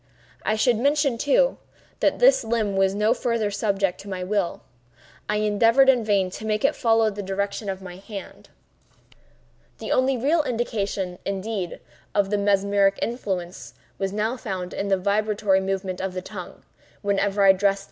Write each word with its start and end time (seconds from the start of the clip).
I 0.43 0.55
should 0.55 0.77
mention, 0.77 1.19
too, 1.19 1.59
that 1.99 2.17
this 2.17 2.43
limb 2.43 2.75
was 2.75 2.95
no 2.95 3.13
farther 3.13 3.51
subject 3.51 4.01
to 4.01 4.09
my 4.09 4.23
will. 4.23 4.63
I 5.29 5.35
endeavored 5.35 5.89
in 5.89 6.03
vain 6.03 6.31
to 6.31 6.43
make 6.47 6.65
it 6.65 6.75
follow 6.75 7.11
the 7.11 7.21
direction 7.21 7.69
of 7.69 7.83
my 7.83 7.97
hand. 7.97 8.49
The 9.77 9.91
only 9.91 10.17
real 10.17 10.41
indication, 10.41 11.19
indeed, 11.23 11.81
of 12.15 12.31
the 12.31 12.39
mesmeric 12.39 12.97
influence, 12.99 13.75
was 13.99 14.11
now 14.11 14.37
found 14.37 14.73
in 14.73 14.87
the 14.87 14.97
vibratory 14.97 15.61
movement 15.61 16.01
of 16.01 16.15
the 16.15 16.23
tongue, 16.23 16.63
whenever 17.03 17.43
I 17.45 17.49
addressed 17.49 17.77
M. 17.79 17.79